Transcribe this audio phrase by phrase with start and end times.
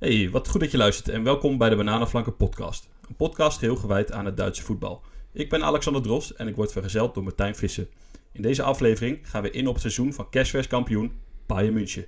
[0.00, 2.88] Hey, wat goed dat je luistert en welkom bij de Bananenflanken podcast.
[3.08, 5.02] Een podcast geheel gewijd aan het Duitse voetbal.
[5.32, 7.88] Ik ben Alexander Dros en ik word vergezeld door Martijn Visser.
[8.32, 11.12] In deze aflevering gaan we in op het seizoen van Cashvers kampioen
[11.46, 12.06] Bayern München.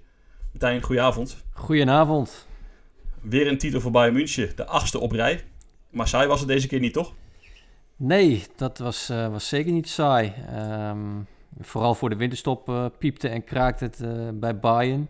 [0.52, 1.44] Martijn, goedenavond.
[1.52, 2.46] Goedenavond.
[3.20, 5.44] Weer een titel voor Bayern München, de achtste op rij.
[5.90, 7.14] Maar saai was het deze keer niet, toch?
[7.96, 10.32] Nee, dat was, uh, was zeker niet saai.
[10.88, 11.26] Um,
[11.60, 15.08] vooral voor de winterstop uh, piepte en kraakte het uh, bij Bayern.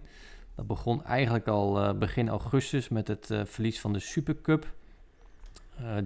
[0.55, 4.73] Dat begon eigenlijk al begin augustus met het verlies van de Supercup.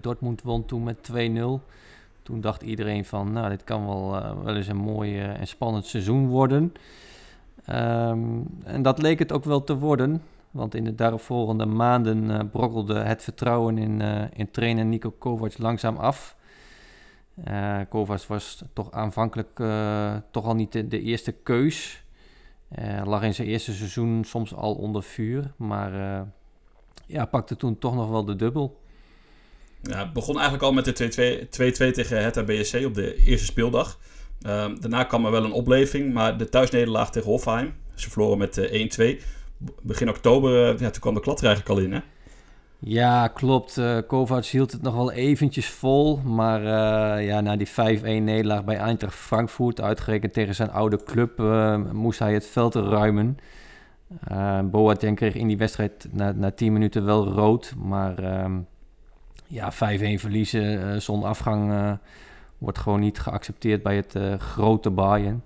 [0.00, 1.14] Dortmund won toen met 2-0.
[2.22, 4.10] Toen dacht iedereen van, nou, dit kan wel,
[4.44, 6.72] wel eens een mooi en spannend seizoen worden.
[7.70, 10.22] Um, en dat leek het ook wel te worden.
[10.50, 14.00] Want in de daaropvolgende maanden brokkelde het vertrouwen in,
[14.32, 16.36] in trainer Nico Kovac langzaam af.
[17.88, 19.60] Kovac was toch aanvankelijk
[20.30, 22.04] toch al niet de, de eerste keus.
[23.04, 25.52] Lag in zijn eerste seizoen soms al onder vuur.
[25.56, 25.92] Maar
[27.06, 28.80] ja, pakte toen toch nog wel de dubbel.
[29.82, 33.98] Ja, het begon eigenlijk al met de 2-2 tegen Hertha BSC op de eerste speeldag.
[34.40, 37.74] Ehm, daarna kwam er wel een opleving, maar de thuisnederlaag tegen Hofheim.
[37.94, 39.20] Ze verloren met 1-2
[39.82, 42.00] begin oktober, eh, ja, toen kwam de klat er eigenlijk al in, hè?
[42.88, 43.76] Ja, klopt.
[43.76, 46.16] Uh, hield het nog wel eventjes vol.
[46.16, 51.40] Maar uh, ja, na die 5-1 nederlaag bij Eintracht Frankfurt, uitgerekend tegen zijn oude club,
[51.40, 53.38] uh, moest hij het veld ruimen.
[54.64, 57.74] Boateng kreeg in die wedstrijd na, na 10 minuten wel rood.
[57.76, 58.58] Maar ehm,
[59.46, 59.76] ja, 5-1
[60.16, 61.72] verliezen zonder afgang
[62.58, 65.42] wordt gewoon niet geaccepteerd bij het grote Bayern.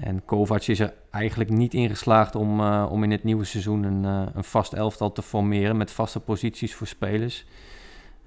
[0.00, 3.82] En Kovac is er eigenlijk niet in geslaagd om, uh, om in het nieuwe seizoen
[3.82, 7.46] een, uh, een vast elftal te formeren met vaste posities voor spelers.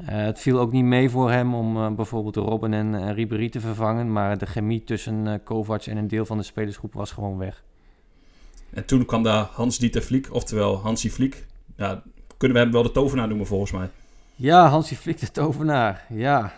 [0.01, 3.59] Uh, het viel ook niet mee voor hem om bijvoorbeeld Robben en, en Ribéry te
[3.59, 7.63] vervangen, maar de chemie tussen Kovac en een deel van de spelersgroep was gewoon weg.
[8.73, 11.45] En toen kwam daar Hans-Dieter Vliek, oftewel Hansi Vliek.
[11.77, 12.03] Ja,
[12.37, 13.89] kunnen we hem wel de tovenaar noemen volgens mij?
[14.35, 16.05] Ja, Hansi Vliek de tovenaar.
[16.09, 16.53] Ja,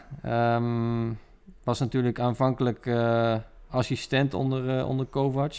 [0.55, 1.17] um,
[1.63, 2.85] was natuurlijk aanvankelijk
[3.73, 5.53] assistent onder, uh, onder Kovac.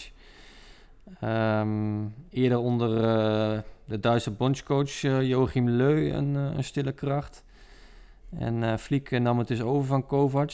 [1.24, 7.44] Um, eerder onder uh, de Duitse bondscoach uh, Joachim Leu een, een, stille kracht.
[8.38, 10.52] En uh, Fliek nam het dus over van Kovac.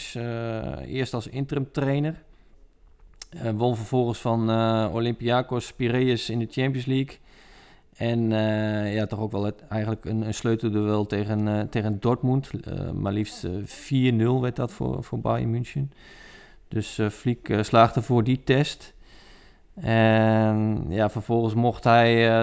[0.85, 2.23] eerst als interim trainer.
[3.55, 4.51] won vervolgens van
[4.93, 7.17] Olympiakos Piraeus in de Champions League.
[7.97, 8.31] En
[8.91, 12.51] ja, toch ook wel het, eigenlijk een, een sleutelduel tegen, tegen Dortmund.
[12.95, 13.51] maar liefst 4-0
[14.41, 15.93] werd dat voor, voor Bayern München.
[16.71, 18.95] Dus uh, Fliek uh, slaagde voor die test.
[19.75, 22.41] En ja, vervolgens mocht hij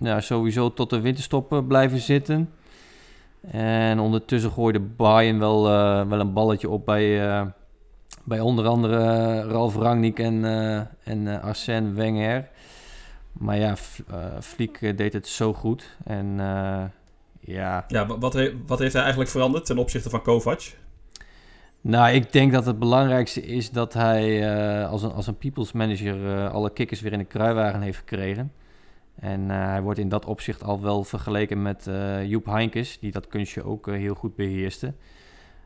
[0.00, 2.50] uh, sowieso tot de winterstop blijven zitten.
[3.50, 5.62] En ondertussen gooide Bayern wel,
[6.08, 7.18] wel een balletje op bij,
[8.24, 10.44] bij onder andere Ralf Rangnick en,
[11.04, 12.48] en Arsène Wenger.
[13.32, 13.76] Maar ja,
[14.40, 15.96] Fliek deed het zo goed.
[16.04, 16.36] En
[17.40, 17.84] ja...
[17.88, 20.60] Ja, wat, wat heeft hij eigenlijk veranderd ten opzichte van Kovac?
[21.84, 25.72] Nou, ik denk dat het belangrijkste is dat hij uh, als, een, als een people's
[25.72, 28.52] manager uh, alle kikkers weer in de kruiwagen heeft gekregen.
[29.20, 31.90] En uh, hij wordt in dat opzicht al wel vergeleken met
[32.24, 34.92] Joep Heinkes, die dat kunstje ook heel goed beheerste.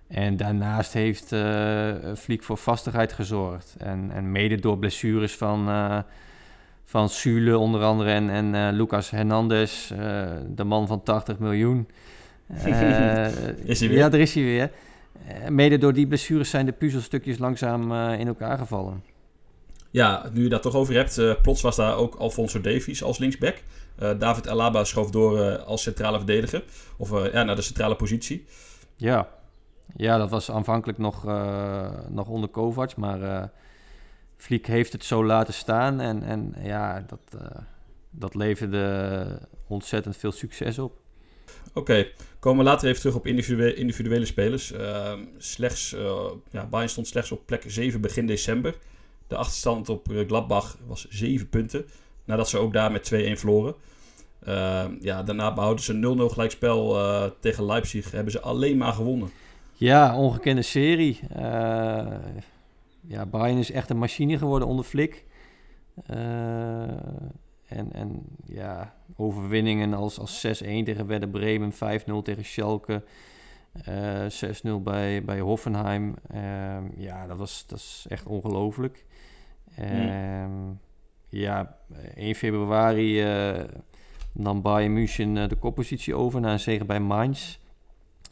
[0.08, 1.34] En daarnaast heeft
[2.18, 3.74] Fliek voor vastigheid gezorgd.
[3.78, 5.68] En, en mede door blessures van,
[6.84, 9.88] van Sule onder andere en, en Lucas Hernandez,
[10.48, 11.88] de man van 80 miljoen.
[13.64, 13.98] is hij weer?
[13.98, 14.70] Ja, daar is hij weer.
[15.26, 19.04] Eh, mede door die blessures zijn de puzzelstukjes langzaam uh, in elkaar gevallen.
[19.90, 23.18] Ja, nu je dat toch over hebt, uh, plots was daar ook Alfonso Davies als
[23.18, 23.62] linksback.
[24.18, 26.64] David Alaba schoof door als centrale verdediger,
[26.96, 28.44] of ja, naar de centrale positie.
[28.96, 29.28] Ja,
[29.96, 31.24] ja dat was aanvankelijk nog,
[32.08, 33.50] nog onder Kovac, maar
[34.36, 37.42] Vliek heeft het zo laten staan en, en ja, dat,
[38.10, 39.26] dat leverde
[39.66, 40.92] ontzettend veel succes op.
[41.74, 42.06] Oké,
[42.38, 44.72] komen we later even terug op individuele, individuele spelers.
[44.72, 48.74] Uh, slechts, uh, ja, Bayern stond slechts op plek 7 begin december.
[49.26, 51.86] De achterstand op eh, Gladbach was 7 punten.
[52.24, 53.74] Nadat ze ook daar met 2-1 verloren.
[54.48, 58.10] Uh, ja, daarna behouden ze 0-0 gelijkspel uh, tegen Leipzig.
[58.10, 59.30] Hebben ze alleen maar gewonnen.
[59.72, 61.20] Ja, ongekende serie.
[63.08, 65.24] ja, Bayern is echt een machine geworden onder Flik.
[67.66, 71.76] En, en ja, overwinningen als, als 6-1 tegen Werder Bremen, 5-0
[72.22, 73.02] tegen Schalke,
[73.88, 76.14] uh, eh, 6-0 bij, bij Hoffenheim.
[76.34, 79.04] Uh, ja, dat was, dat is echt ongelooflijk.
[79.80, 80.44] Uh,
[81.28, 81.76] ja,
[82.14, 83.64] 1 februari uh,
[84.32, 87.58] nam Bayern München de koppositie over na een zege bij Mainz.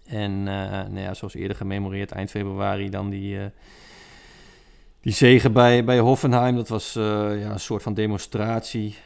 [0.06, 3.38] En nou ja, zoals eerder gememoreerd, eind februari dan die
[5.00, 8.96] die zegen bij, bij Hoffenheim, dat was ja, een soort van demonstratie.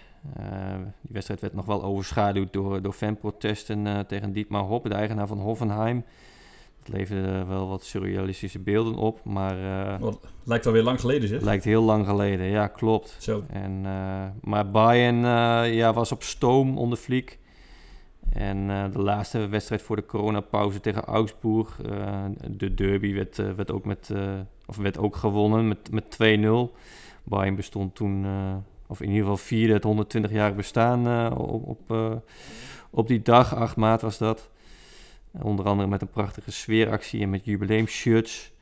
[1.00, 5.38] Die wedstrijd werd nog wel overschaduwd door, door fanprotesten tegen Dietmar Hopp, de eigenaar van
[5.38, 6.04] Hoffenheim.
[6.78, 9.56] Het leverde wel wat surrealistische beelden op, maar...
[10.00, 11.40] Wat, lijkt alweer lang geleden, zeg.
[11.40, 13.16] Lijkt heel lang geleden, ja, klopt.
[13.19, 13.44] Zo.
[13.48, 13.80] En,
[14.40, 15.20] maar Bayern
[15.75, 17.38] ja, was op stoom onder Fliek.
[18.32, 23.52] En uh, de laatste wedstrijd voor de coronapauze tegen Augsburg, uh, de derby, werd, uh,
[23.52, 24.12] werd, ook, met,
[24.66, 26.19] of werd ook gewonnen met, met
[26.70, 26.76] 2-0.
[27.24, 28.26] Bayern bestond toen,
[28.88, 32.23] of in ieder geval vierde het 120 jaar bestaan op, op,
[32.90, 34.50] op die dag, 8 maart was dat.
[35.43, 38.52] onder andere met een prachtige sfeeractie en met jubileumshirts.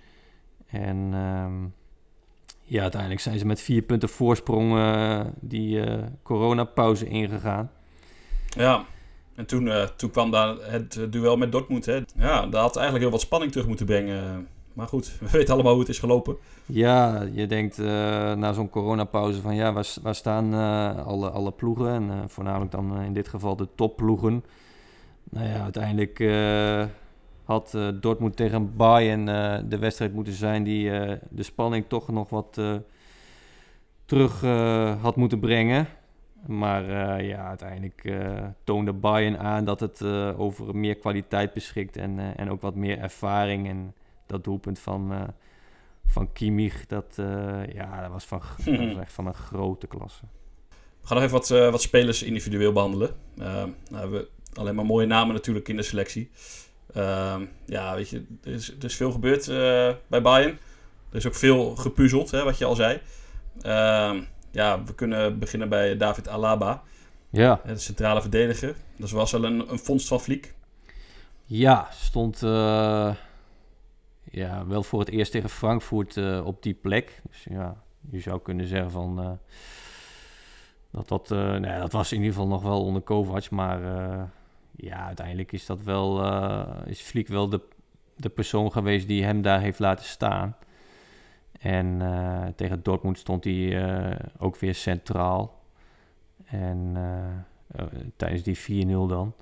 [0.66, 1.74] En um,
[2.62, 4.78] ja, uiteindelijk zijn ze met vier punten voorsprong
[5.40, 5.84] die
[6.22, 7.70] coronapauze ingegaan.
[8.48, 8.84] Ja,
[9.34, 11.86] en toen, toen kwam daar het duel met Dortmund.
[11.86, 12.00] Hè.
[12.16, 14.48] Ja, dat had eigenlijk heel wat spanning terug moeten brengen.
[14.76, 16.36] Maar goed, we weten allemaal hoe het is gelopen.
[16.66, 17.86] Ja, je denkt uh,
[18.34, 21.88] na zo'n coronapauze van ja, waar, waar staan uh, alle, alle ploegen?
[21.88, 24.44] En voornamelijk dan in dit geval de topploegen.
[25.30, 26.24] Nou ja, uiteindelijk
[27.44, 29.24] had Dortmund tegen Bayern
[29.68, 30.90] de wedstrijd moeten zijn die
[31.30, 32.60] de spanning toch nog wat
[34.04, 34.40] terug
[35.00, 35.86] had moeten brengen.
[36.46, 38.12] Maar ja, uiteindelijk
[38.64, 40.02] toonde Bayern aan dat het
[40.36, 43.68] over meer kwaliteit beschikt en, en ook wat meer ervaring.
[43.68, 43.94] En
[44.26, 45.34] dat doelpunt van,
[46.06, 47.14] van Kimmich, dat,
[47.72, 50.24] ja, dat, was van, dat was echt van een grote klasse.
[51.00, 53.14] We gaan nog even wat, wat spelers individueel behandelen.
[53.34, 56.30] nou hebben we alleen maar mooie namen natuurlijk in de selectie.
[56.92, 59.46] Ehm, ja, weet je, er is, er is veel gebeurd
[60.06, 60.58] bij Bayern.
[61.10, 63.00] Er is ook veel gepuzzeld, hè, wat je al zei.
[63.60, 66.82] Ehm, ja, we kunnen beginnen bij David Alaba.
[67.30, 67.60] Ja.
[67.66, 68.74] De centrale verdediger.
[68.96, 70.54] Dat was wel een, een vondst van Fliek.
[71.44, 73.14] Ja, stond uh,
[74.36, 77.22] ja, wel voor het eerst tegen Frankfurt uh, op die plek.
[77.28, 79.20] Dus ja, je zou kunnen zeggen van...
[79.20, 79.30] Uh,
[80.90, 81.28] dat, dat,
[81.60, 83.50] nee, dat was in ieder geval nog wel onder Kovac.
[83.50, 83.80] Maar
[84.76, 86.24] ja, uiteindelijk is dat wel...
[86.84, 87.60] is Fliek wel de,
[88.16, 90.56] de persoon geweest die hem daar heeft laten staan.
[91.58, 92.02] En
[92.56, 95.62] tegen Dortmund stond hij ook weer centraal.
[96.44, 96.96] En
[98.16, 99.34] tijdens die 4-0 dan.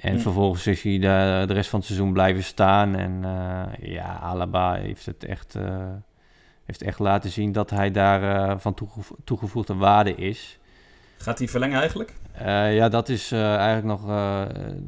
[0.00, 0.20] En mm.
[0.20, 2.94] vervolgens is hij de, de rest van het seizoen blijven staan.
[2.94, 3.20] En
[3.80, 5.58] ja, Alaba heeft het echt,
[6.64, 10.58] heeft echt laten zien dat hij daar van toegevo toegevoegde waarde is.
[11.18, 12.14] Gaat hij verlengen eigenlijk?
[12.74, 14.06] ja, dat is eigenlijk nog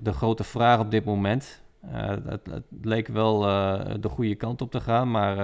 [0.03, 1.63] de grote vraag op dit moment.
[1.87, 3.41] Het, het, leek wel
[4.01, 5.37] de goede kant op te gaan, maar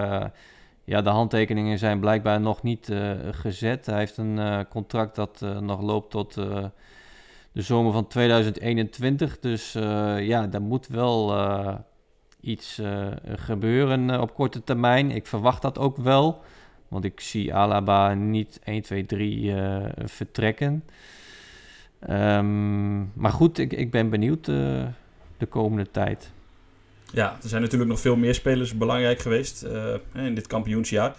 [0.85, 2.93] ja, de handtekeningen zijn blijkbaar nog niet
[3.31, 3.87] gezet.
[3.87, 6.37] Hij heeft een contract dat nog loopt tot
[7.56, 9.38] de zomer van 2021.
[9.41, 9.73] Dus
[10.19, 11.35] ja, daar moet wel
[12.41, 12.81] iets
[13.25, 15.11] gebeuren op korte termijn.
[15.11, 16.43] Ik verwacht dat ook wel.
[16.88, 19.55] Want ik zie Alaba niet 1, 2, 3
[20.05, 20.85] vertrekken.
[22.11, 26.31] Um, maar goed, ik, ik ben benieuwd de komende tijd.
[27.12, 31.14] Ja, er zijn natuurlijk nog veel meer spelers belangrijk geweest uh, in dit kampioensjaar.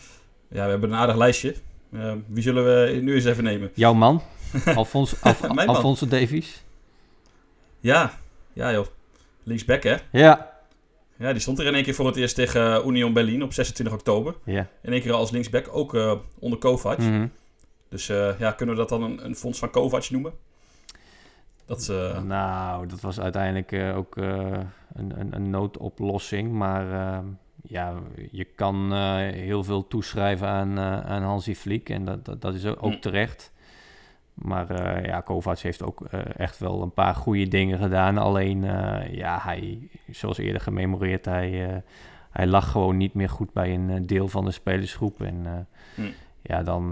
[0.48, 1.56] Ja, we hebben een aardig lijstje.
[1.92, 3.72] Uh, wie zullen we nu eens even nemen?
[3.74, 4.22] Jouw man,
[4.76, 6.64] Alfonso, Alf, Alfonso Davies.
[7.80, 8.20] Ja,
[8.54, 8.86] ja joh.
[9.44, 9.96] Linksback hè?
[10.12, 10.56] Ja.
[11.18, 13.96] Ja, die stond er in één keer voor het eerst tegen Union Berlin op 26
[13.96, 14.36] oktober.
[14.44, 14.68] Ja.
[14.82, 16.98] In één keer als linksback, ook uh, onder Kovac.
[16.98, 17.32] Mm -hmm.
[17.90, 20.34] Dus ja, kunnen we dat dan een, een fonds van Kovac noemen?
[21.66, 22.22] Dat, uh...
[22.22, 26.52] Nou, dat was uiteindelijk ook een, een, een, noodoplossing.
[26.52, 27.26] Maar ehm,
[27.64, 27.94] ja,
[28.31, 28.94] je kan
[29.33, 31.90] heel veel toeschrijven aan, aan Hansi Vliek.
[31.90, 33.00] En dat, dat, dat is ook hm.
[33.00, 33.52] terecht.
[34.38, 36.02] Maar ja, Kovacs heeft ook
[36.38, 38.18] echt wel een paar goede dingen gedaan.
[38.18, 38.64] Alleen,
[39.12, 41.84] ja, hij, zoals eerder gememoreerd, hij,
[42.32, 45.22] hij lag gewoon niet meer goed bij een deel van de spelersgroep.
[45.22, 46.02] En hm.
[46.42, 46.90] ja, dan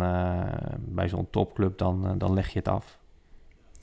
[0.77, 2.97] bij zo'n topclub, dan, dan leg je het af.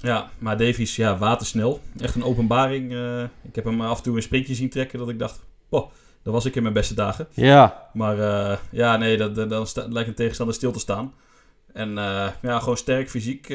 [0.02, 1.81] Ja, maar Davies, ja, watersnel.
[2.00, 2.92] Echt een openbaring.
[2.92, 5.90] Uh, ik heb hem af en toe een sprintje zien trekken dat ik dacht, oh,
[6.23, 7.26] dat was ik in mijn beste dagen.
[7.31, 7.88] Ja.
[7.92, 11.12] Maar uh, ja, nee, dat, dan lijkt een tegenstander stil te staan.
[11.72, 13.48] En uh, ja, gewoon sterk fysiek,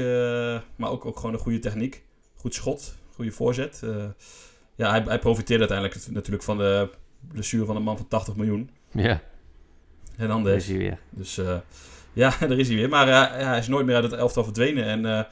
[0.76, 2.04] maar ook, ook gewoon een goede techniek.
[2.36, 3.84] Goed schot, goede voorzet.
[4.76, 6.90] ja, hij, hij profiteerde uiteindelijk natuurlijk van de
[7.28, 8.70] blessure van een man van 80 miljoen.
[8.92, 9.22] Ja.
[10.18, 10.78] En dan deze.
[10.78, 11.00] weer.
[11.10, 11.36] Dus
[12.14, 12.90] ja, daar is hij weer.
[12.90, 14.84] Maar ja, hij is nooit meer uit het elftal verdwenen.
[14.84, 15.28] En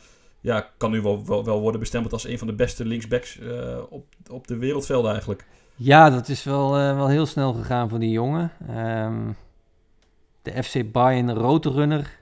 [0.45, 3.77] ja, kan nu wel, wel, wel worden bestempeld als een van de beste linksbacks uh,
[3.89, 5.45] op, op de wereldvelden eigenlijk.
[5.75, 8.51] Ja, dat is wel, uh, wel heel snel gegaan voor die jongen.
[8.69, 9.35] Um,
[10.41, 12.19] de FC Bayern Roadrunner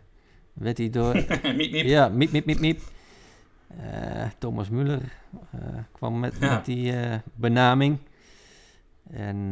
[0.54, 1.14] werd hij door...
[1.44, 1.86] miep, miep.
[1.86, 2.82] Ja, miep, miep, miep, miep.
[3.78, 5.02] Uh, Thomas Müller
[5.92, 6.54] kwam met, ja.
[6.54, 6.94] met die
[7.34, 7.98] benaming.
[9.10, 9.52] En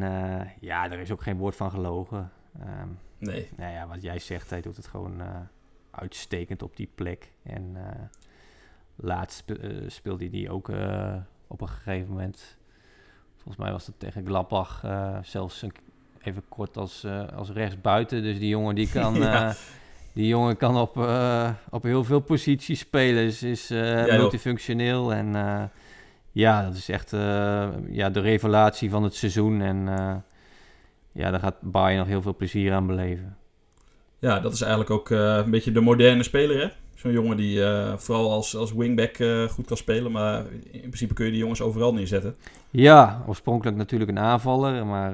[0.59, 2.31] ja, er is ook geen woord van gelogen.
[2.59, 3.49] Um, nee.
[3.57, 5.21] Nou ja, wat jij zegt, hij doet het gewoon
[5.91, 7.31] uitstekend op die plek.
[7.43, 7.77] En
[9.01, 11.15] laatst spe- eh, speelde hij die ook eh,
[11.47, 12.57] op een gegeven moment.
[13.35, 15.73] Volgens mij was dat tegen Gladbach eh, zelfs een,
[16.21, 18.21] even kort als, eh, als rechtsbuiten.
[18.21, 19.55] Dus die jongen die kan, Ja.
[20.13, 23.25] Die jongen kan op, eh, op heel veel posities spelen.
[23.25, 25.13] Dus is eh, multifunctioneel.
[25.13, 25.63] En eh,
[26.31, 27.11] ja, dat is echt
[27.89, 29.61] ja, de revelatie van het seizoen.
[29.61, 29.85] En
[31.11, 33.37] ja, daar gaat Bayern nog heel veel plezier aan beleven.
[34.19, 36.67] Ja, dat is eigenlijk ook een beetje de moderne speler, hè?
[36.95, 37.63] Zo'n jongen die
[37.95, 39.15] vooral als, als wingback
[39.49, 42.35] goed kan spelen, maar in principe kun je die jongens overal neerzetten.
[42.69, 45.13] Ja, oorspronkelijk natuurlijk een aanvaller, maar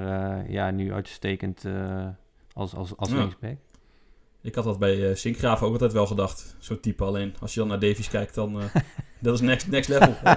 [0.50, 1.64] ja, nu uitstekend
[2.52, 3.16] als, als, als Ja.
[3.16, 3.56] linksback.
[4.42, 7.04] Ik had dat bij eh Sinkgraven ook altijd wel gedacht, zo'n type.
[7.04, 8.64] Alleen als je dan naar Davies kijkt, dan eh,
[9.20, 10.14] dat is next, next level.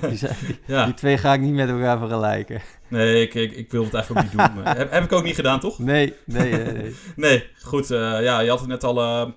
[0.00, 2.60] Die, die, ja, die twee ga ik niet met elkaar vergelijken.
[2.88, 4.62] nee, ik, ik, ik wil het eigenlijk ook niet doen.
[4.64, 5.78] Maar heb, heb ik ook niet gedaan, toch?
[5.78, 6.72] Nee, nee, nee.
[6.72, 6.94] nee.
[7.16, 7.90] Nee, goed.
[7.90, 9.28] eh, ja, je had het net al eh,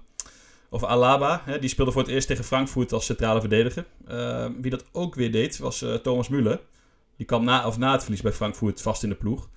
[0.70, 1.42] over Alaba.
[1.46, 3.86] Hè, die speelde voor het eerst tegen Frankfurt als centrale verdediger.
[4.08, 6.60] Eh, wie dat ook weer deed, was eh, Thomas Müller.
[7.18, 9.50] Die kwam na, of na het verlies bij Frankfurt vast in de ploeg.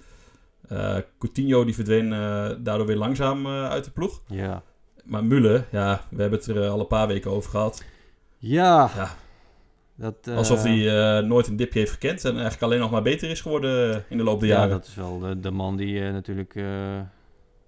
[0.68, 4.20] Eh Coutinho die verdween eh, daardoor weer langzaam eh, uit de ploeg.
[4.26, 4.62] Ja.
[5.04, 7.84] Maar Müller, ja, we hebben het er al een paar weken over gehad.
[8.38, 8.90] Ja.
[8.96, 9.08] Ja.
[9.96, 13.40] Dat, Alsof hij nooit een dipje heeft gekend en eigenlijk alleen nog maar beter is
[13.40, 14.70] geworden in de loop der Ja, jaren.
[14.70, 16.60] dat is wel de, de man die natuurlijk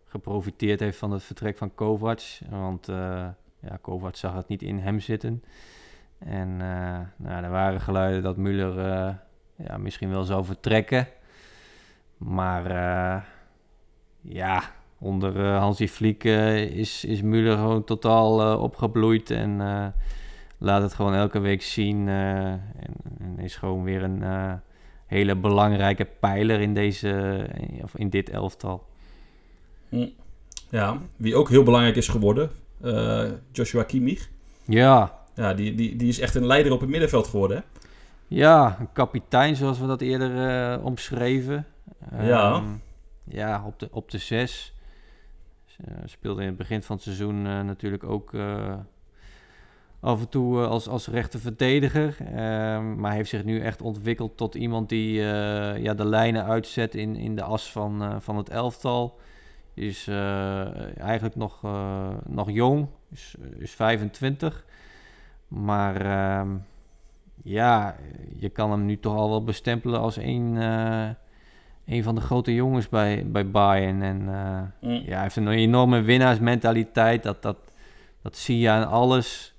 [0.06, 2.20] geprofiteerd heeft van het vertrek van Kovac.
[2.50, 2.86] Want
[3.60, 5.42] ja, Kovac zag het niet in hem zitten.
[6.18, 6.56] En
[7.16, 9.08] nou, er waren geluiden dat Müller eh,
[9.66, 11.08] ja, misschien wel zou vertrekken.
[12.16, 13.22] Maar eh,
[14.20, 14.62] ja,
[14.98, 19.30] onder eh, Hansi Flick eh, is, is Müller gewoon totaal opgebloeid.
[19.30, 19.56] En
[20.58, 22.08] laat het gewoon elke week zien.
[22.08, 22.62] en,
[23.18, 24.60] en is gewoon weer een
[25.06, 27.40] hele belangrijke pijler in, deze,
[27.82, 28.86] of in dit elftal.
[30.70, 32.50] Ja, wie ook heel belangrijk is geworden,
[33.52, 34.28] Joshua Kimmich.
[34.64, 37.62] Ja, Ja, die, die, die is echt een leider op het middenveld geworden, hè?
[38.28, 41.66] ja, een kapitein zoals we dat eerder omschreven.
[42.10, 42.54] Ja.
[42.54, 42.64] Ehm,
[43.24, 44.74] ja, op de, op de zes.
[45.84, 48.74] Eh, speelde in het begin van het seizoen eh, natuurlijk ook eh,
[50.00, 52.16] af en toe als, als rechter verdediger.
[52.20, 56.94] Ehm, maar heeft zich nu echt ontwikkeld tot iemand die eh, ja, de lijnen uitzet
[56.94, 59.18] in, in de as van, eh, van het elftal.
[59.74, 64.64] Is eh, eigenlijk nog, eh, nog jong, is, is 25.
[65.48, 66.56] Maar ehm,
[67.42, 67.96] ja,
[68.36, 71.08] je kan hem nu toch al wel bestempelen als een, eh,
[71.86, 74.02] een van de grote jongens bij, bij Bayern.
[74.02, 75.02] En eh, Mm.
[75.04, 77.22] ja, hij heeft een enorme winnaarsmentaliteit.
[77.22, 77.56] Dat, dat,
[78.22, 79.54] dat zie je aan alles.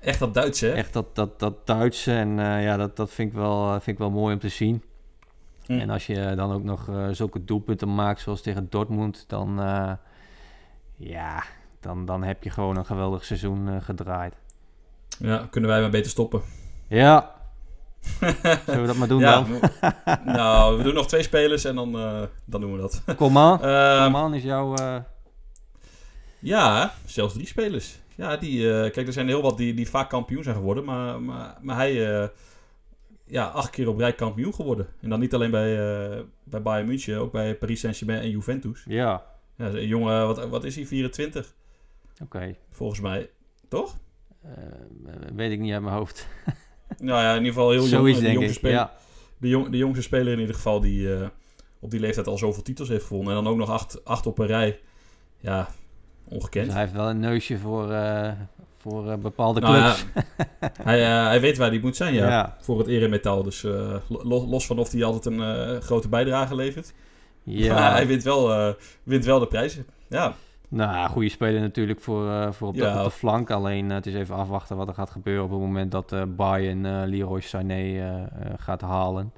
[0.00, 0.72] Echt dat Duits, hè?
[0.72, 2.12] Echt dat, dat, dat Duitse.
[2.12, 4.48] En eh, ja, dat, dat vind, ik wel, eh, vind ik wel mooi om te
[4.48, 4.82] zien.
[5.66, 5.78] Mm.
[5.78, 9.56] En als je dan ook nog zulke doelpunten maakt zoals tegen Dortmund, dan,
[10.96, 11.44] ja,
[11.80, 14.34] dan, dan heb je gewoon een geweldig seizoen gedraaid.
[15.18, 16.40] Ja, kunnen wij maar beter stoppen.
[16.86, 17.39] Ja,
[18.66, 19.60] zullen we dat maar doen ja, dan?
[20.24, 23.02] nou, we doen nog twee spelers en dan, eh, dan doen we dat.
[23.16, 23.58] Coman,
[24.04, 24.74] Coman is jouw...
[24.74, 24.96] eh,
[26.38, 27.98] ja, zelfs drie spelers.
[28.14, 31.22] Ja, die, eh, kijk, er zijn heel wat die, die vaak kampioen zijn geworden, maar,
[31.22, 32.30] maar, maar hij,
[33.26, 34.86] ja, acht keer op rij kampioen geworden.
[35.00, 35.76] En dan niet alleen bij,
[36.44, 38.84] bij Bayern München, ook bij Paris Saint-Germain en Juventus.
[38.86, 39.24] ja,
[39.56, 41.54] Ja, een jongen, wat, wat is hij, 24?
[42.22, 42.56] oké.
[42.70, 43.30] Volgens mij,
[43.68, 43.96] toch?
[45.34, 46.26] Weet ik niet uit mijn hoofd.
[46.98, 47.90] Nou ja, in ieder geval heel jong.
[47.90, 48.92] Zoiets de, jongste speler, ja.
[49.38, 51.26] de, jong, de jongste speler in ieder geval die eh,
[51.80, 53.36] op die leeftijd al zoveel titels heeft gewonnen.
[53.36, 54.80] En dan ook nog acht, acht op een rij.
[55.40, 55.68] Ja,
[56.28, 56.64] ongekend.
[56.64, 58.32] Dus hij heeft wel een neusje voor, eh,
[58.78, 60.06] voor eh, bepaalde Nou ja, clubs.
[60.82, 62.28] hij, eh, hij weet waar hij moet zijn, ja.
[62.28, 62.56] ja.
[62.60, 63.42] Voor het eremetaal.
[63.42, 66.92] Dus eh, lo- los van of hij altijd een eh, grote bijdrage levert.
[67.42, 67.74] Ja.
[67.74, 69.86] Maar hij wint wel, eh, wint wel de prijzen.
[70.08, 70.34] Ja,
[70.70, 72.98] Nou, goede speler natuurlijk voor, eh, voor op, de, Ja.
[72.98, 73.50] op de flank.
[73.50, 76.22] Alleen eh, het is even afwachten wat er gaat gebeuren op het moment dat eh
[76.36, 79.32] Bayern Leroy Sané gaat halen.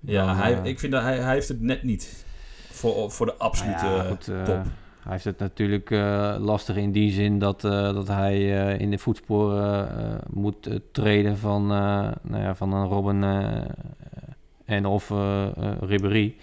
[0.00, 2.24] ja Dan, hij, ik vind dat hij, hij heeft het net niet.
[2.70, 4.62] Voor, voor de absolute nou ja, goed, eh, top.
[5.02, 5.90] Hij heeft het natuurlijk
[6.38, 12.54] lastig in die zin dat, dat hij in de voetsporen moet treden van, nou ja,
[12.54, 13.24] van een Robben
[14.64, 15.08] en of
[15.80, 16.36] Ribéry.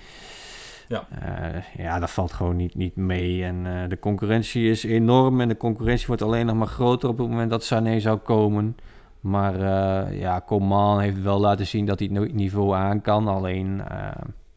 [0.88, 1.08] Ja.
[1.22, 3.44] Eh, ja, dat valt gewoon niet, niet mee.
[3.44, 7.18] En eh, de concurrentie is enorm en de concurrentie wordt alleen nog maar groter op
[7.18, 8.78] het moment dat Sané zou komen.
[9.20, 13.28] Maar eh, ja, Coman heeft wel laten zien dat hij het niveau aan kan.
[13.28, 13.82] Alleen,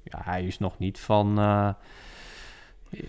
[0.03, 1.35] ja, hij is nog niet van...
[1.37, 1.77] ja,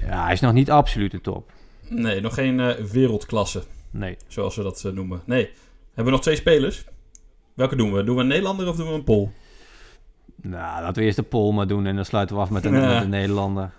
[0.05, 1.51] hij is nog niet absoluut de top.
[1.87, 3.63] Nee, nog geen wereldklasse.
[3.91, 4.17] Nee.
[4.27, 5.21] Zoals we dat noemen.
[5.25, 5.49] Nee.
[5.87, 6.85] Hebben we nog twee spelers?
[7.53, 8.03] Welke doen we?
[8.03, 9.31] Doen we een Nederlander of doen we een Pool?
[10.41, 12.73] Nou, laten we eerst de poll maar doen en dan sluiten we af met een,
[12.73, 12.87] Ja.
[12.93, 13.71] met een Nederlander.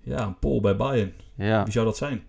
[0.00, 1.12] Ja, een Pool bij Bayern.
[1.34, 1.62] Ja.
[1.62, 2.22] Wie zou dat zijn?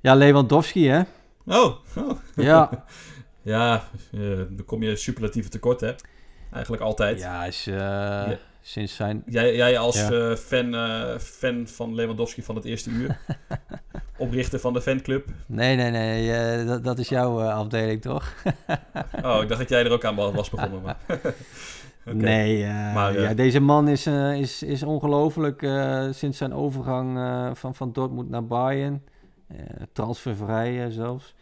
[0.00, 1.02] ja, Lewandowski, hè?
[1.46, 2.10] Oh, oh.
[2.36, 2.70] Ja,
[3.42, 5.92] Ja, uh, dan kom je superlatieve tekort, hè?
[6.52, 7.18] Eigenlijk altijd.
[7.20, 8.28] Ja, is, uh,
[8.60, 9.22] sinds zijn...
[9.26, 10.36] Jij, jij als ja.
[10.36, 10.74] fan,
[11.20, 13.18] fan van Lewandowski van het eerste uur.
[14.16, 15.28] Oprichter van de fanclub.
[15.46, 16.64] Nee, nee, nee.
[16.64, 18.34] dat, dat is jouw afdeling, toch?
[19.24, 20.82] oh, ik dacht dat jij er ook aan was begonnen.
[20.82, 20.96] Maar
[22.12, 22.22] okay.
[22.22, 25.60] Nee, maar, ja, deze man is, is, is ongelooflijk
[26.10, 27.18] sinds zijn overgang
[27.58, 29.02] van, van Dortmund naar Bayern.
[29.92, 31.34] transfervrij zelfs.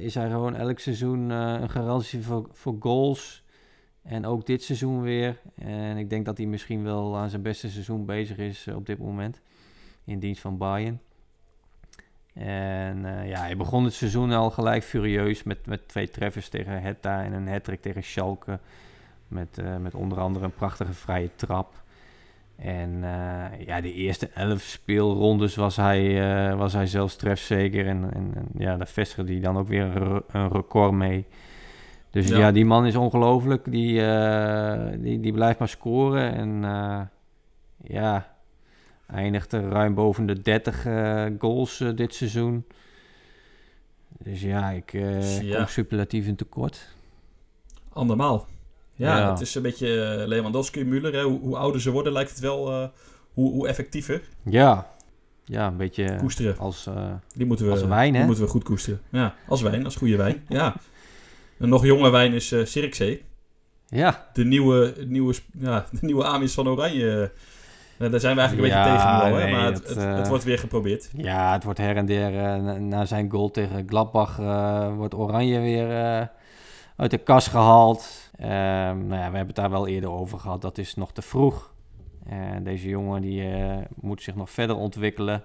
[0.00, 3.44] Is hij gewoon elk seizoen een garantie voor, voor goals.
[4.02, 5.40] En ook dit seizoen weer.
[5.58, 8.98] En ik denk dat hij misschien wel aan zijn beste seizoen bezig is op dit
[8.98, 9.40] moment.
[10.04, 11.00] In dienst van Bayern.
[12.34, 17.24] En ja, hij begon het seizoen al gelijk furieus met, met twee treffers tegen Hetta
[17.24, 18.58] en een hat tegen Schalke.
[19.28, 21.82] Met, met onder andere een prachtige vrije trap.
[22.58, 26.02] En uh, ja, de eerste elf speelrondes was hij,
[26.50, 27.86] uh, was hij zelfs trefzeker.
[27.86, 31.26] En, en, en, ja, daar vestigde hij dan ook weer een, een record mee.
[32.10, 32.38] Dus ja.
[32.38, 33.70] ja, die man is ongelooflijk.
[33.70, 36.34] Die, uh, die, die blijft maar scoren.
[36.34, 36.62] En
[37.84, 38.34] ja,
[39.06, 40.82] eindigt er ruim boven de 30
[41.38, 42.64] goals dit seizoen.
[44.08, 45.56] Dus ja, ik ja.
[45.56, 46.94] kom superlatief in tekort.
[47.88, 48.46] Andermaal.
[48.98, 51.22] Ja, het is een beetje eh, Lewandowski, Müller.
[51.22, 52.88] Hoe, hoe, ouder ze worden, lijkt het wel uh,
[53.32, 54.20] hoe, hoe effectiever.
[54.42, 54.90] Ja,
[55.44, 56.58] ja een beetje koesteren.
[56.58, 59.00] Als, uh, die moeten we, als wijn, Die moeten we goed koesteren.
[59.08, 60.44] Ja, als wijn, als goede wijn.
[60.48, 60.76] ja.
[61.58, 63.24] Een nog jonge wijn is uh, Sirkzee.
[63.86, 64.26] Ja.
[64.32, 67.32] De nieuwe, nieuwe, ja, de nieuwe Amis van Oranje.
[67.98, 69.50] daar zijn we eigenlijk een beetje tegen nu hè?
[69.50, 71.10] maar het, het, het, wordt weer geprobeerd.
[71.16, 72.60] Ja, het wordt her en der.
[72.80, 74.36] na zijn goal tegen Gladbach
[74.96, 75.86] wordt Oranje weer
[76.98, 78.30] uit de kast gehaald.
[78.40, 80.62] Um, nou ja, we hebben het daar wel eerder over gehad.
[80.62, 81.74] Dat is nog te vroeg.
[82.62, 85.44] Deze jongen die, uh, moet zich nog verder ontwikkelen.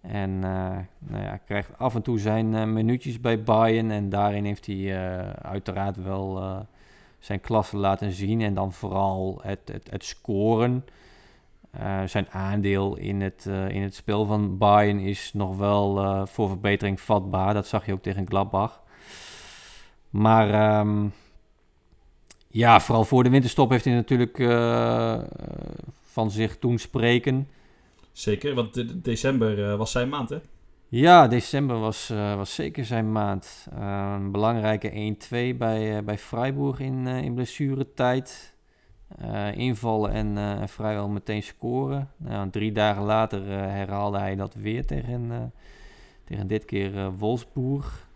[0.00, 3.90] En uh, nou ja, krijgt af en toe zijn minuutjes bij Bayern.
[3.90, 4.98] En daarin heeft hij
[5.42, 6.42] uiteraard wel
[7.18, 8.40] zijn klasse laten zien.
[8.40, 10.84] En dan vooral het, het, het scoren.
[12.04, 17.54] zijn aandeel in het, in het spel van Bayern is nog wel voor verbetering vatbaar.
[17.54, 18.84] Dat zag je ook tegen Gladbach.
[20.10, 21.12] Maar um,
[22.56, 25.18] ja, vooral voor de winterstop heeft hij natuurlijk uh,
[26.04, 27.48] van zich toen spreken.
[28.12, 30.38] Zeker, want de december uh, was zijn maand, hè?
[30.88, 33.66] Ja, december was, uh, was zeker zijn maand.
[33.70, 35.14] een belangrijke
[35.54, 38.54] 1-2 bij, bij Freiburg in, in blessuretijd.
[39.54, 42.10] invallen en vrijwel meteen scoren.
[42.16, 45.52] Nou, drie dagen later herhaalde hij dat weer tegen,
[46.24, 48.08] tegen dit keer Wolfsburg.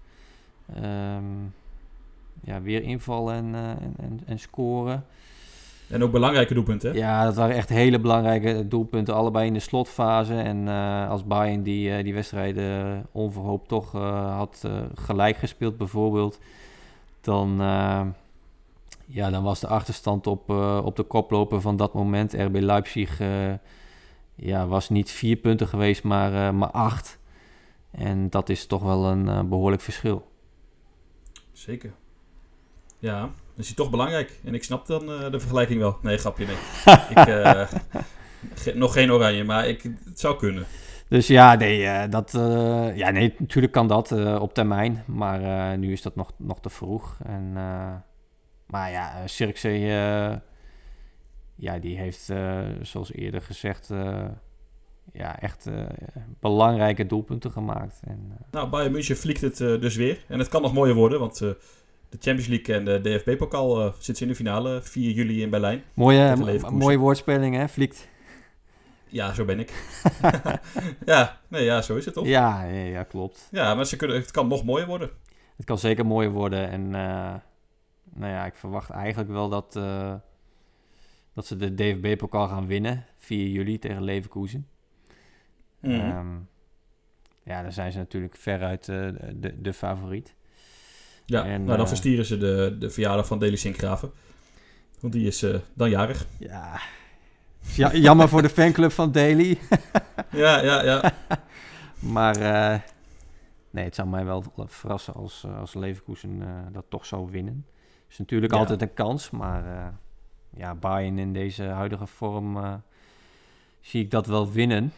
[0.84, 1.52] Um,
[2.42, 5.04] ja, weer invallen en, en, en, en, scoren.
[5.88, 9.14] En ook belangrijke doelpunten, Ja, dat waren echt hele belangrijke doelpunten.
[9.14, 10.34] Allebei in de slotfase.
[10.34, 16.38] En uh, als Bayern die, uh, die wedstrijden onverhoopt toch uh, had gelijk gespeeld bijvoorbeeld...
[17.20, 17.56] dan,
[19.06, 20.50] ja, dan was de achterstand op,
[20.84, 22.32] op de koploper van dat moment.
[22.32, 23.20] RB Leipzig
[24.34, 27.18] ja, was niet vier punten geweest, maar, maar acht.
[27.90, 30.28] En dat is toch wel een behoorlijk verschil.
[31.52, 31.92] Zeker.
[33.00, 34.40] Ja, dan is hij toch belangrijk.
[34.44, 35.98] En ik snap dan uh, de vergelijking wel.
[36.02, 36.56] Nee, grapje, nee.
[37.14, 37.18] ik,
[38.54, 40.64] ge nog geen oranje, maar ik, het zou kunnen.
[41.08, 42.30] Dus ja, nee, uh, dat,
[42.94, 45.04] ja, nee natuurlijk kan dat op termijn.
[45.06, 47.18] Maar nu is dat nog, nog te vroeg.
[47.24, 47.52] En,
[48.66, 49.80] maar ja, Cirkzee,
[51.54, 52.32] ja, die heeft,
[52.82, 53.90] zoals eerder gezegd
[55.12, 55.70] ja, echt
[56.40, 58.00] belangrijke doelpunten gemaakt.
[58.04, 60.24] En, nou, Bayern München vliegt het dus weer.
[60.28, 61.42] En het kan nog mooier worden, want
[62.10, 65.82] de Champions League en de DFB-pokaal uh, zitten in de finale 4 juli in Berlijn.
[65.94, 67.68] Mooie, mooie woordspeling, hè?
[67.68, 68.08] Vliegt.
[69.08, 69.72] Ja, zo ben ik.
[71.06, 72.26] ja, nee, ja, zo is het toch?
[72.26, 73.48] Ja, ja, klopt.
[73.50, 75.10] Ja, maar ze kunnen, het kan nog mooier worden.
[75.56, 76.68] Het kan zeker mooier worden.
[76.70, 77.34] En uh,
[78.14, 80.14] nou ja, ik verwacht eigenlijk wel dat, uh,
[81.34, 83.04] dat ze de DFB-pokaal gaan winnen.
[83.18, 84.68] 4 juli tegen Leverkusen.
[85.80, 85.90] Mm.
[85.90, 86.48] Um,
[87.42, 90.34] ja, dan zijn ze natuurlijk veruit uh, de, de favoriet.
[91.30, 94.10] Ja, en, nou, dan uh, verstieren ze de, de verjaardag van Deli Sinkgraven.
[95.00, 96.26] Want die is uh, dan jarig.
[96.38, 96.80] Ja.
[97.74, 99.58] ja jammer voor de fanclub van Daly.
[100.30, 101.12] ja, ja, ja.
[102.14, 102.80] maar uh,
[103.70, 107.66] nee, het zou mij wel verrassen als, als Leverkusen dat toch zou winnen.
[108.08, 108.58] is natuurlijk ja.
[108.58, 109.94] altijd een kans, maar
[110.56, 112.82] ja, Bayern in deze huidige vorm
[113.80, 114.92] zie ik dat wel winnen.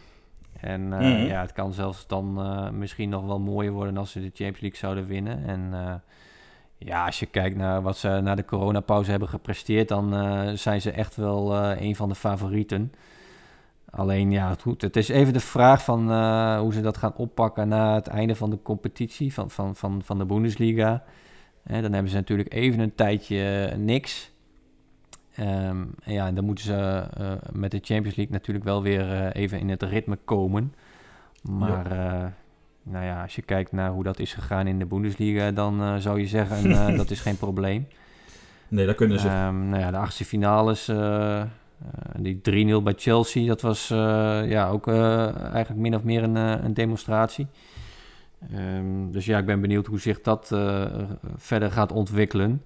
[0.59, 1.25] En mm -hmm.
[1.25, 2.39] ja, het kan zelfs dan
[2.77, 5.45] misschien nog wel mooier worden als ze de Champions League zouden winnen.
[5.45, 6.01] En
[6.77, 10.13] ja, als je kijkt naar wat ze na de coronapauze hebben gepresteerd, dan
[10.57, 12.93] zijn ze echt wel een van de favorieten.
[13.89, 15.99] Alleen ja, goed, het is even de vraag van
[16.57, 20.17] hoe ze dat gaan oppakken na het einde van de competitie van, van, van, van
[20.17, 21.03] de Bundesliga.
[21.63, 24.32] Hè, dan hebben ze natuurlijk even een tijdje niks.
[25.35, 29.11] Ehm, en ja, en dan moeten ze uh, met de Champions League natuurlijk wel weer
[29.11, 30.73] uh, even in het ritme komen.
[31.41, 32.25] Maar uh,
[32.83, 36.19] nou ja, als je kijkt naar hoe dat is gegaan in de Bundesliga, dan zou
[36.19, 37.87] je zeggen dat is geen probleem.
[38.67, 39.27] Nee, dat kunnen ze.
[39.27, 40.91] Um, nou ja, de achtste finales,
[42.15, 42.41] die
[42.79, 43.87] 3-0 bij Chelsea, dat was
[44.47, 47.47] ja, ook eigenlijk min of meer een, een demonstratie.
[48.55, 50.47] Um, dus ja, ik ben benieuwd hoe zich dat
[51.37, 52.61] verder gaat ontwikkelen.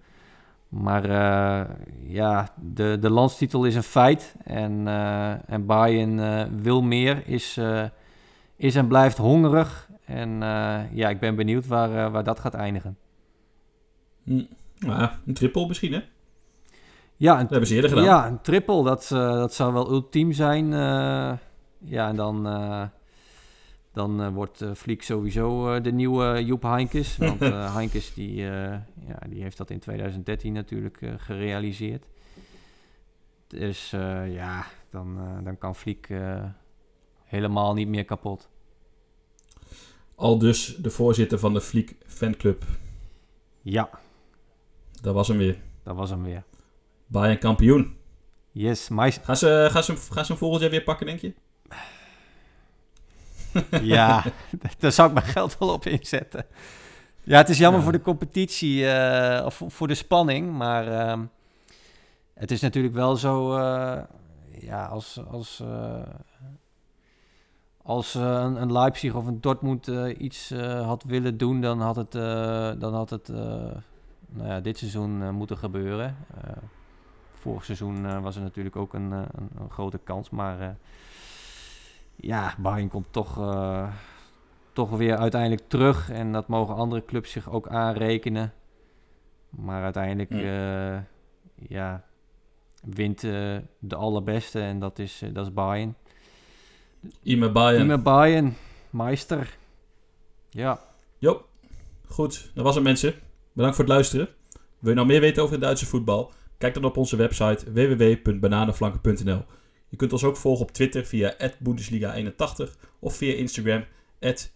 [0.69, 1.75] Maar uh,
[2.07, 4.35] ja, de, de landstitel is een feit.
[4.43, 7.59] En, uh, en Bayern uh, wil meer, is,
[8.55, 9.89] is en blijft hongerig.
[10.05, 10.39] En
[10.91, 12.97] ja, ik ben benieuwd waar, waar dat gaat eindigen.
[14.23, 14.43] Hm.
[14.79, 16.01] Nou, een triple misschien, hè?
[17.15, 18.05] Ja, een, dat hebben ze eerder gedaan.
[18.05, 20.71] Ja, een triple, dat, dat zou wel ultiem zijn.
[21.79, 22.45] ja, en dan
[23.97, 27.17] dan uh, wordt uh, Fliek sowieso uh, de nieuwe Joep Heinkes.
[27.27, 27.39] Want
[27.73, 28.85] Heinkes die, ja,
[29.29, 32.05] die heeft dat in 2013 natuurlijk gerealiseerd.
[33.47, 33.89] Dus
[34.29, 36.09] ja, dan, dan kan Fliek
[37.23, 38.49] helemaal niet meer kapot.
[40.15, 42.63] Al dus de voorzitter van de Fliek fanclub.
[43.61, 43.89] Ja.
[45.01, 45.57] Dat was hem weer.
[45.83, 46.43] Dat was hem weer.
[47.05, 47.95] Bayern kampioen.
[48.51, 49.19] Yes, mais...
[49.23, 51.33] Gaan ze, gaan, ze, gaan ze hem volgend jaar weer pakken, denk je?
[53.81, 54.23] ja,
[54.79, 56.45] daar zou ik mijn geld wel op inzetten.
[57.23, 57.83] Ja, het is jammer ja.
[57.83, 61.19] voor de competitie uh, of voor de spanning, maar uh,
[62.33, 63.97] het is natuurlijk wel zo, uh,
[64.59, 65.63] ja, als, als,
[67.81, 72.11] als een, een, Leipzig of een Dortmund iets had willen doen, dan had het,
[72.79, 73.27] dan had het
[74.29, 76.15] nou ja, dit seizoen moeten gebeuren.
[77.33, 80.77] vorig seizoen was er natuurlijk ook een, een, een grote kans, maar
[82.17, 83.93] ja, Bayern komt toch, uh,
[84.73, 86.09] toch weer uiteindelijk terug.
[86.09, 88.53] En dat mogen andere clubs zich ook aanrekenen.
[89.49, 90.97] Maar uiteindelijk, uh,
[91.69, 92.03] ja,
[92.83, 95.95] wint uh, de allerbeste en dat is, dat is Bayern.
[97.23, 97.83] Ime Bayern.
[97.83, 98.55] Ime Bayern,
[98.89, 99.57] meister.
[100.49, 100.79] Ja.
[101.17, 101.45] Jo,
[102.07, 102.51] goed.
[102.53, 103.13] Dat was het mensen.
[103.53, 104.27] Bedankt voor het luisteren.
[104.79, 106.31] Wil je nou meer weten over het Duitse voetbal?
[106.57, 109.43] Kijk dan op onze website www.bananenflanken.nl.
[109.89, 113.85] Je kunt ons ook volgen op Twitter via Bundesliga81 of via Instagram,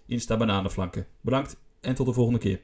[0.05, 1.07] Instabananenflanken.
[1.21, 2.59] Bedankt en tot de volgende keer.